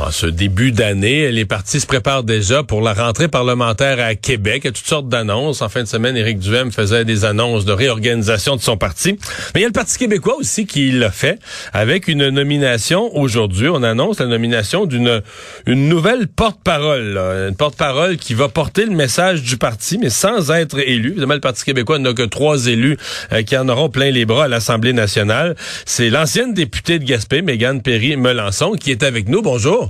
[0.00, 4.62] En ce début d'année, les partis se préparent déjà pour la rentrée parlementaire à Québec.
[4.64, 5.60] Il y a toutes sortes d'annonces.
[5.60, 9.18] En fin de semaine, Éric Duhem faisait des annonces de réorganisation de son parti.
[9.54, 11.38] Mais il y a le Parti québécois aussi qui l'a fait
[11.74, 13.68] avec une nomination aujourd'hui.
[13.68, 15.20] On annonce la nomination d'une
[15.66, 17.18] une nouvelle porte-parole.
[17.48, 21.10] Une porte-parole qui va porter le message du parti, mais sans être élu.
[21.10, 22.96] Évidemment, le Parti québécois n'a que trois élus
[23.32, 25.56] euh, qui en auront plein les bras à l'Assemblée nationale.
[25.84, 29.42] C'est l'ancienne députée de Gaspé, Mégane Perry-Melançon, qui est avec nous.
[29.42, 29.89] Bonjour.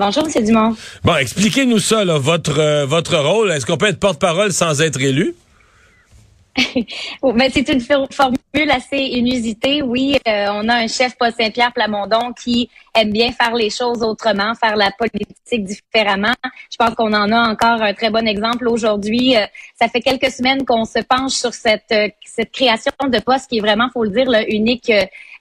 [0.00, 0.44] Bonjour, M.
[0.46, 0.76] Dumont.
[1.04, 3.50] Bon, expliquez-nous ça, là, votre, euh, votre rôle.
[3.50, 5.34] Est-ce qu'on peut être porte-parole sans être élu?
[7.22, 8.38] Ben, c'est une formule
[8.70, 9.82] assez inusitée.
[9.82, 14.02] Oui, euh, on a un chef, Paul Saint-Pierre Plamondon, qui aime bien faire les choses
[14.02, 16.34] autrement, faire la politique différemment.
[16.70, 19.36] Je pense qu'on en a encore un très bon exemple aujourd'hui.
[19.36, 19.46] Euh,
[19.78, 23.60] ça fait quelques semaines qu'on se penche sur cette, cette création de poste qui est
[23.60, 24.90] vraiment, faut le dire, unique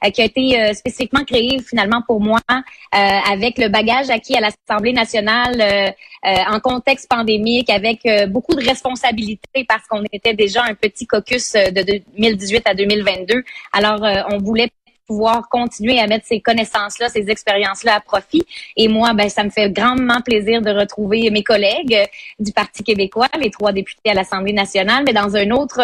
[0.05, 4.33] euh, qui a été euh, spécifiquement créé finalement pour moi euh, avec le bagage acquis
[4.37, 5.93] à l'Assemblée nationale
[6.23, 12.01] en contexte pandémique, avec beaucoup de responsabilités parce qu'on était déjà un petit caucus de
[12.17, 13.43] 2018 à 2022.
[13.73, 14.69] Alors, on voulait
[15.07, 18.45] pouvoir continuer à mettre ces connaissances-là, ces expériences-là à profit.
[18.77, 22.07] Et moi, ben, ça me fait grandement plaisir de retrouver mes collègues
[22.39, 25.81] du Parti québécois, les trois députés à l'Assemblée nationale, mais dans un autre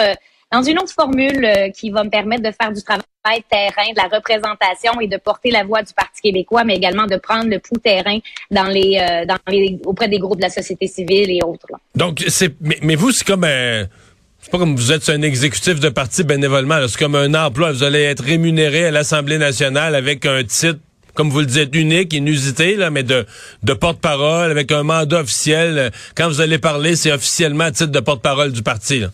[0.51, 3.97] dans une autre formule euh, qui va me permettre de faire du travail terrain, de
[3.97, 7.59] la représentation et de porter la voix du Parti québécois, mais également de prendre le
[7.59, 8.19] pouls terrain
[8.53, 9.25] euh,
[9.85, 11.67] auprès des groupes de la société civile et autres.
[11.95, 13.85] Donc, c'est, mais, vous, c'est comme un,
[14.45, 17.71] c'est pas comme vous êtes un exécutif de parti bénévolement, c'est comme un emploi.
[17.71, 20.77] Vous allez être rémunéré à l'Assemblée nationale avec un titre
[21.15, 23.25] comme vous le dites, unique, inusité, là, mais de,
[23.63, 25.91] de porte-parole, avec un mandat officiel.
[26.13, 29.05] Quand vous allez parler, c'est officiellement titre de porte-parole du parti.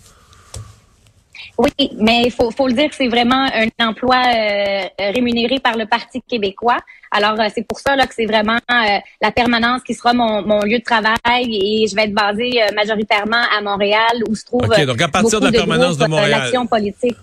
[1.58, 5.86] Oui, mais il faut, faut le dire, c'est vraiment un emploi euh, rémunéré par le
[5.86, 6.78] Parti québécois.
[7.12, 10.42] Alors, euh, c'est pour ça là, que c'est vraiment euh, la permanence qui sera mon,
[10.46, 11.14] mon, lieu de travail
[11.50, 15.40] et je vais être basée majoritairement à Montréal où se trouve OK, donc à partir
[15.40, 16.30] de la permanence de, Montréal.
[16.30, 17.18] l'action politique.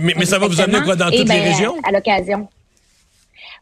[0.00, 1.76] mais, ça va vous amener quoi dans toutes les ben, régions?
[1.84, 2.48] À, l'occasion.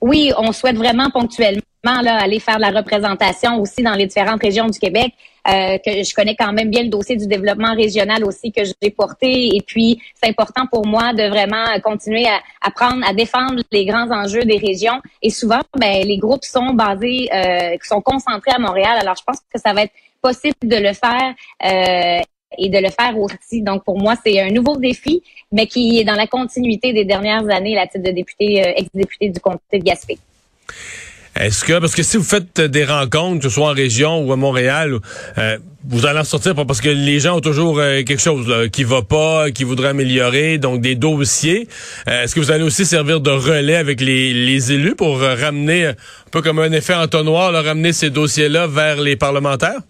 [0.00, 4.78] Oui, on souhaite vraiment ponctuellement aller faire la représentation aussi dans les différentes régions du
[4.78, 5.12] Québec.
[5.48, 8.90] Euh, que je connais quand même bien le dossier du développement régional aussi que j'ai
[8.90, 9.56] porté.
[9.56, 13.84] Et puis, c'est important pour moi de vraiment continuer à, à, prendre, à défendre les
[13.84, 15.02] grands enjeux des régions.
[15.20, 18.96] Et souvent, ben, les groupes sont basés, euh, sont concentrés à Montréal.
[19.00, 21.34] Alors, je pense que ça va être possible de le faire.
[21.64, 22.20] Euh,
[22.58, 23.62] et de le faire aussi.
[23.62, 27.48] Donc, pour moi, c'est un nouveau défi, mais qui est dans la continuité des dernières
[27.48, 30.18] années, la titre de député, euh, ex-député du comté de Gaspé.
[31.34, 34.32] Est-ce que, parce que si vous faites des rencontres, que ce soit en région ou
[34.32, 34.98] à Montréal,
[35.38, 38.68] euh, vous allez en sortir parce que les gens ont toujours euh, quelque chose là,
[38.68, 41.68] qui va pas, qui voudrait améliorer, donc des dossiers.
[42.06, 45.94] Euh, est-ce que vous allez aussi servir de relais avec les, élus pour ramener, un
[46.30, 49.80] peu comme un effet entonnoir, là, ramener ces dossiers-là vers les parlementaires?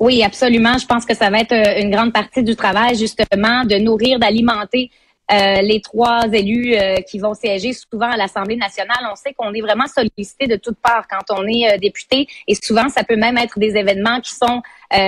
[0.00, 0.78] Oui, absolument.
[0.78, 4.90] Je pense que ça va être une grande partie du travail, justement, de nourrir, d'alimenter
[5.62, 9.60] les trois élus euh, qui vont siéger souvent à l'Assemblée nationale, on sait qu'on est
[9.60, 13.38] vraiment sollicité de toutes parts quand on est euh, député et souvent ça peut même
[13.38, 14.62] être des événements qui sont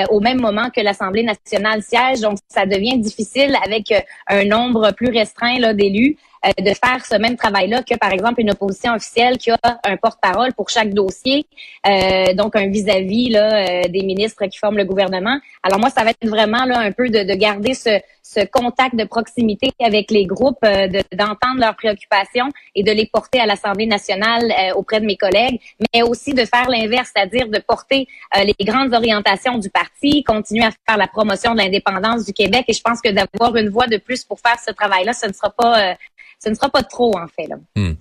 [0.08, 3.92] au même moment que l'Assemblée nationale siège, donc ça devient difficile avec
[4.28, 6.16] un nombre plus restreint d'élus.
[6.44, 9.96] Euh, de faire ce même travail-là que, par exemple, une opposition officielle qui a un
[9.96, 11.46] porte-parole pour chaque dossier,
[11.86, 15.38] euh, donc un vis-à-vis euh, des ministres qui forment le gouvernement.
[15.62, 17.98] Alors moi, ça va être vraiment un peu de garder ce,
[18.34, 20.65] ce, contact de proximité avec les groupes,
[21.12, 25.61] d'entendre leurs préoccupations et de les porter à l'Assemblée nationale auprès de mes collègues,
[25.95, 28.06] mais aussi de faire l'inverse, c'est-à-dire de porter
[28.37, 32.65] les grandes orientations du parti, continuer à faire la promotion de l'indépendance du Québec.
[32.69, 35.33] Et je pense que d'avoir une voix de plus pour faire ce travail-là, ce ne
[35.33, 35.97] sera pas
[36.45, 37.47] ce ne sera pas trop, en fait.
[37.47, 37.56] Là.
[37.77, 37.95] Hmm.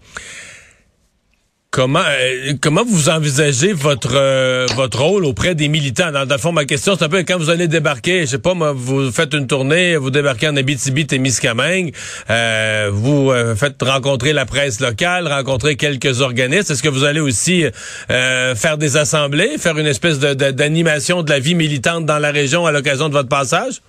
[1.74, 6.12] Comment euh, comment vous envisagez votre euh, votre rôle auprès des militants?
[6.12, 8.54] Dans, le fond ma question c'est un peu quand vous allez débarquer je sais pas
[8.54, 11.92] moi vous faites une tournée vous débarquez en Abitibi-Témiscamingue
[12.30, 16.74] euh, vous euh, faites rencontrer la presse locale rencontrer quelques organismes.
[16.74, 17.66] Est-ce que vous allez aussi
[18.08, 22.68] faire des assemblées faire une espèce de d'animation de la vie militante dans la région
[22.68, 23.82] à l'occasion de votre passage?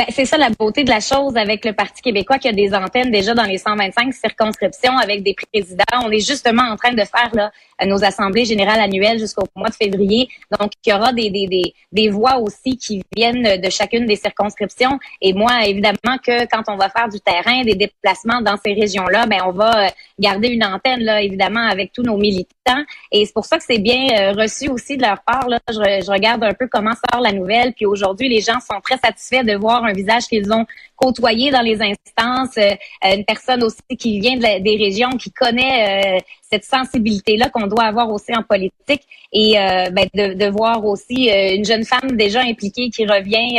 [0.00, 2.72] Ben, c'est ça la beauté de la chose avec le Parti québécois qui a des
[2.72, 5.84] antennes déjà dans les 125 circonscriptions avec des présidents.
[6.06, 7.52] On est justement en train de faire là
[7.86, 10.28] nos assemblées générales annuelles jusqu'au mois de février.
[10.58, 14.16] Donc, il y aura des, des, des, des voix aussi qui viennent de chacune des
[14.16, 14.98] circonscriptions.
[15.20, 19.26] Et moi, évidemment que quand on va faire du terrain, des déplacements dans ces régions-là,
[19.26, 22.84] ben on va garder une antenne, là, évidemment, avec tous nos militants.
[23.12, 25.48] Et c'est pour ça que c'est bien reçu aussi de leur part.
[25.48, 25.58] Là.
[25.68, 27.72] Je, je regarde un peu comment sort la nouvelle.
[27.74, 30.66] Puis aujourd'hui, les gens sont très satisfaits de voir un visage qu'ils ont
[30.96, 36.18] côtoyé dans les instances, euh, une personne aussi qui vient des régions, qui connaît euh,
[36.50, 39.02] cette sensibilité-là qu'on doit avoir aussi en politique
[39.32, 43.58] et euh, ben, de, voir aussi une jeune femme déjà impliquée qui revient,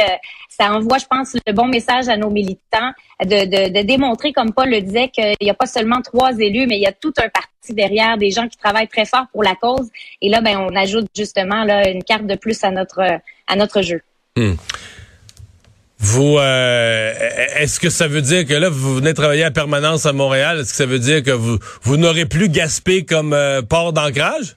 [0.50, 2.92] ça envoie, je pense, le bon message à nos militants
[3.22, 6.78] de, de, démontrer, comme Paul le disait, qu'il n'y a pas seulement trois élus, mais
[6.78, 9.56] il y a tout un parti derrière, des gens qui travaillent très fort pour la
[9.56, 9.90] cause.
[10.22, 13.02] Et là, ben, on ajoute justement là une carte de plus à notre
[13.48, 14.02] à notre jeu.
[14.38, 14.54] Hmm.
[16.04, 17.14] Vous, euh,
[17.58, 20.60] est-ce que ça veut dire que là, vous venez travailler à permanence à Montréal?
[20.60, 24.56] Est-ce que ça veut dire que vous, vous n'aurez plus Gaspé comme euh, port d'ancrage?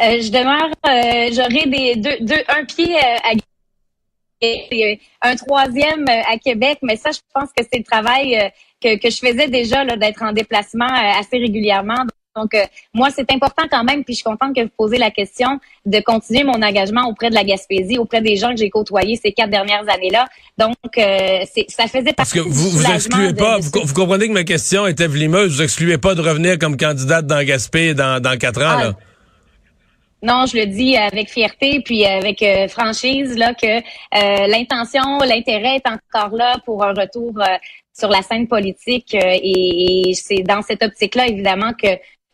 [0.00, 0.68] Euh, je demeure,
[1.32, 3.34] j'aurai des deux, deux, un pied à
[4.40, 8.52] et un troisième à Québec, mais ça, je pense que c'est le travail
[8.82, 12.04] que, que je faisais déjà d'être en déplacement assez régulièrement.
[12.36, 15.12] Donc, euh, moi, c'est important quand même, puis je suis contente que vous posez la
[15.12, 19.16] question de continuer mon engagement auprès de la Gaspésie, auprès des gens que j'ai côtoyés
[19.22, 20.26] ces quatre dernières années-là.
[20.58, 24.42] Donc, euh, ça faisait partie Parce que vous vous excluez pas, vous, comprenez que ma
[24.42, 28.62] question était vlimeuse, vous excluez pas de revenir comme candidate dans Gaspé dans, dans quatre
[28.62, 28.92] ans, là?
[28.94, 29.04] Ah,
[30.22, 33.82] non, je le dis avec fierté puis avec euh, franchise là que
[34.50, 37.34] l'intention, l'intérêt est encore là pour un retour
[37.92, 41.88] sur la scène politique et c'est dans cette optique-là évidemment que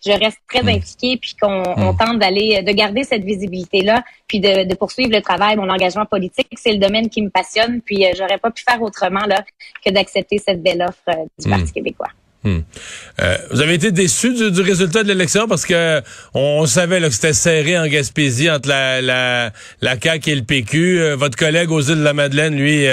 [0.05, 0.69] je reste très hmm.
[0.69, 1.97] impliquée puis qu'on hmm.
[1.97, 6.49] tente d'aller de garder cette visibilité là puis de, poursuivre le travail mon engagement politique
[6.57, 9.45] c'est le domaine qui me passionne puis euh, j'aurais pas pu faire autrement là
[9.85, 11.51] que d'accepter cette belle offre euh, du hmm.
[11.51, 12.09] Parti québécois
[12.47, 16.01] euh, vous avez été déçu du, résultat de l'élection parce que
[16.33, 19.53] on, savait que c'était serré en Gaspésie entre la, la,
[19.83, 21.13] la CAQ et le PQ.
[21.19, 22.87] votre collègue aux îles de la Madeleine, lui,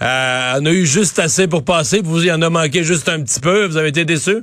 [0.00, 2.00] en a eu juste assez pour passer.
[2.02, 3.66] Vous, y en a manqué juste un petit peu.
[3.66, 4.38] Vous avez été déçu?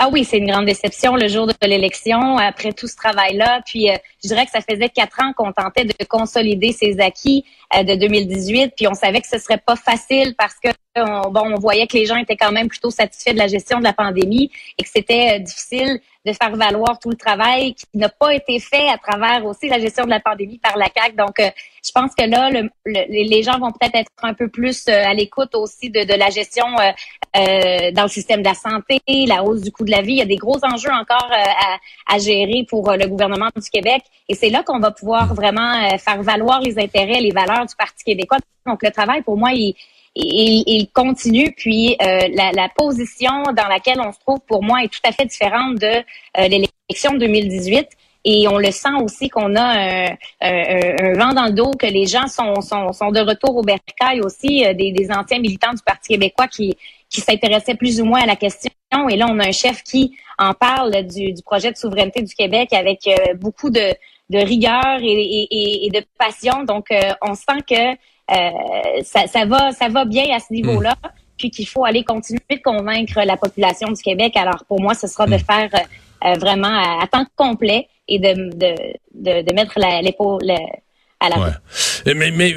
[0.00, 3.62] Ah oui, c'est une grande déception le jour de l'élection, après tout ce travail-là.
[3.66, 7.44] Puis, euh, je dirais que ça faisait quatre ans qu'on tentait de consolider ces acquis
[7.74, 11.52] euh, de 2018, puis on savait que ce serait pas facile parce que on, bon,
[11.52, 13.92] on voyait que les gens étaient quand même plutôt satisfaits de la gestion de la
[13.92, 18.34] pandémie et que c'était euh, difficile de faire valoir tout le travail qui n'a pas
[18.34, 21.16] été fait à travers aussi la gestion de la pandémie par la CAC.
[21.16, 21.50] Donc, euh,
[21.84, 25.14] je pense que là, le, les gens vont peut-être être un peu plus euh, à
[25.14, 29.72] l'écoute aussi de, la gestion euh, dans le système de la santé, la hausse du
[29.72, 30.12] coût de la vie.
[30.14, 34.02] Il y a des gros enjeux encore à, à, gérer pour le gouvernement du Québec.
[34.28, 38.04] Et c'est là qu'on va pouvoir vraiment faire valoir les intérêts, les valeurs du Parti
[38.04, 38.38] québécois.
[38.66, 39.74] Donc, le travail, pour moi, il
[40.14, 41.52] il, continue.
[41.56, 45.26] Puis euh, la, position dans laquelle on se trouve, pour moi, est tout à fait
[45.26, 47.88] différente de euh, l'élection de 2018.
[48.24, 50.10] Et on le sent aussi qu'on a
[50.40, 54.66] un, vent dans le dos, que les gens sont, sont, de retour au bercail aussi,
[54.66, 56.76] euh, des, anciens militants du Parti québécois qui,
[57.08, 58.70] qui s'intéressaient plus ou moins à la question.
[59.08, 62.72] Et là, on a un chef qui en parle du, projet de souveraineté du Québec
[62.72, 63.94] avec beaucoup de,
[64.30, 66.64] rigueur et, de passion.
[66.64, 66.88] Donc,
[67.22, 67.94] on sent que euh,
[69.02, 70.94] ça, ça, va, ça va bien à ce niveau-là.
[71.02, 71.08] Hmm.
[71.36, 74.36] Puis qu'il faut aller continuer de convaincre la population du Québec.
[74.36, 75.38] Alors pour moi, ce sera de hmm.
[75.38, 75.70] faire
[76.24, 78.74] euh, vraiment à, temps complet et de, de,
[79.14, 80.50] de, de mettre l'épaule
[81.20, 82.14] à la ouais.
[82.14, 82.54] mais, mais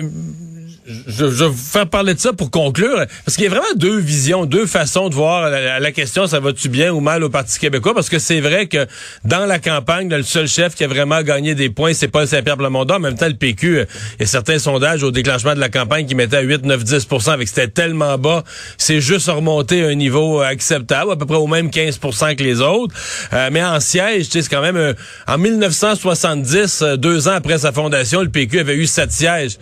[0.87, 3.73] je, je vais vous faire parler de ça pour conclure, parce qu'il y a vraiment
[3.75, 7.59] deux visions, deux façons de voir la, question, ça va-tu bien ou mal au Parti
[7.59, 8.87] québécois, parce que c'est vrai que
[9.25, 12.57] dans la campagne, le seul chef qui a vraiment gagné des points, c'est Paul Saint-Pierre
[12.57, 12.95] Plamondon.
[12.95, 13.85] En même temps, le PQ, euh,
[14.19, 16.83] il y a certains sondages au déclenchement de la campagne qui mettaient à 8, 9,
[16.83, 18.43] 10 avec c'était tellement bas,
[18.77, 22.61] c'est juste remonté à un niveau acceptable, à peu près au même 15% que les
[22.61, 22.95] autres.
[23.33, 24.77] Euh, mais en siège, c'est quand même...
[24.77, 24.93] Euh,
[25.27, 29.57] en 1970, deux ans après sa fondation, le PQ avait eu sept sièges.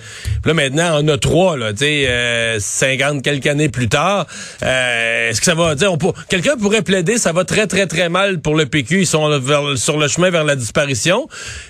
[0.45, 4.25] là, maintenant, a trois, là, tu sais, euh, 50 quelques années plus tard.
[4.63, 5.95] Euh, est-ce que ça va dire,
[6.29, 9.29] quelqu'un pourrait plaider, ça va très, très, très mal pour le PQ, ils sont
[9.75, 11.27] sur le chemin vers la disparition.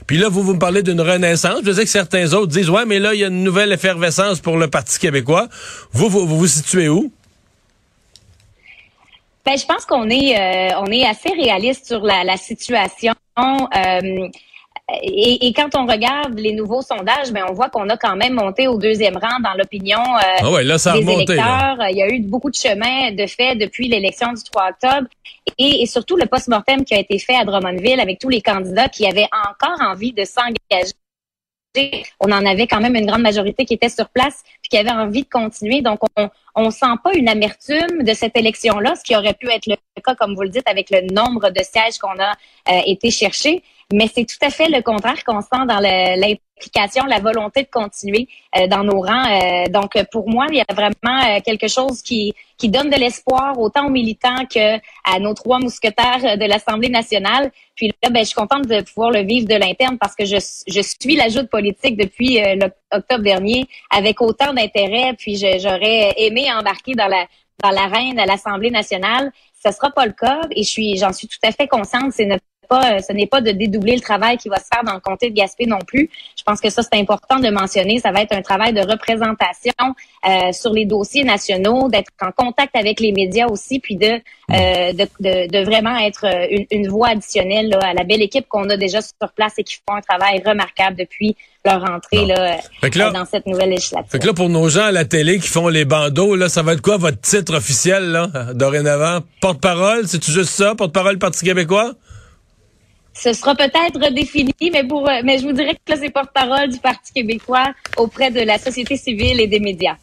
[0.08, 1.62] Puis là, vous, vous me parlez d'une renaissance.
[1.64, 4.40] Je sais que certains autres disent, ouais, mais là, il y a une nouvelle effervescence
[4.40, 5.48] pour le Parti québécois.
[5.92, 7.12] Vous, vous vous, situez où?
[9.46, 13.14] Ben, je pense qu'on est, euh, est assez réaliste sur la, situation.
[13.36, 14.28] Euh,
[15.04, 18.68] et, quand on regarde les nouveaux sondages, ben on voit qu'on a quand même monté
[18.68, 21.78] au deuxième rang dans l'opinion euh, ah là, ça des électeurs.
[21.90, 25.08] Il y a eu beaucoup de chemin de fait depuis l'élection du 3 octobre
[25.58, 29.08] et, surtout le post-mortem qui a été fait à Drummondville avec tous les candidats qui
[29.08, 30.94] avaient encore envie de s'engager.
[32.20, 34.90] On en avait quand même une grande majorité qui était sur place puis qui avait
[34.90, 35.82] envie de continuer.
[35.82, 39.66] Donc, on on sent pas une amertume de cette élection-là, ce qui aurait pu être
[39.68, 42.32] le cas, comme vous le dites, avec le nombre de sièges qu'on a
[42.70, 43.64] euh, été chercher.
[43.92, 48.28] Mais c'est tout à fait le contraire qu'on sent dans l'implication, la volonté de continuer
[48.56, 49.26] euh, dans nos rangs.
[49.32, 53.58] Euh, donc, pour moi, il y a vraiment quelque chose qui, qui donne de l'espoir
[53.58, 57.52] autant aux militants que à nos trois mousquetaires de l'Assemblée nationale.
[57.76, 60.38] Puis là, ben, je suis contente de pouvoir le vivre de l'interne parce que je,
[60.68, 62.40] je suis l'ajout politique depuis
[62.92, 65.16] l'octobre dernier avec autant d'intérêt.
[65.18, 67.26] Puis j'aurais aimé embarquer dans la
[67.62, 69.32] dans l'arène à l'Assemblée nationale.
[69.64, 72.14] Ce sera pas le cas et je suis, j'en suis tout à fait consciente.
[72.70, 75.30] Pas, ce n'est pas de dédoubler le travail qui va se faire dans le comté
[75.30, 76.10] de Gaspé non plus.
[76.38, 78.00] Je pense que ça, c'est important de mentionner.
[78.00, 79.74] Ça va être un travail de représentation
[80.28, 84.06] euh, sur les dossiers nationaux, d'être en contact avec les médias aussi, puis de,
[84.52, 88.48] euh, de, de, de, vraiment être une, une voix additionnelle là, à la belle équipe
[88.48, 91.36] qu'on a déjà sur place et qui font un travail remarquable depuis
[91.66, 94.10] leur entrée là, euh, dans cette nouvelle législature.
[94.10, 96.64] Fait que là, pour nos gens à la télé qui font les bandeaux, là, ça
[96.64, 99.20] va être quoi votre titre officiel là, dorénavant?
[99.42, 100.76] Porte-parole, c'est-tu juste ça?
[100.76, 101.94] Porte-parole Parti québécois?
[103.14, 106.70] Ce sera peut-être redéfini, mais pour euh, mais je vous dirais que là, c'est porte-parole
[106.70, 109.96] du Parti québécois auprès de la société civile et des médias.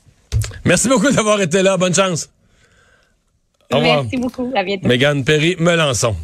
[0.64, 1.76] Merci beaucoup d'avoir été là.
[1.76, 2.28] Bonne chance.
[3.72, 4.52] Merci beaucoup.
[4.54, 4.86] À bientôt.
[4.86, 6.14] Mégane Perry, Melançon.